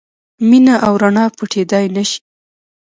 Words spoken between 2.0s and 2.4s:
شي.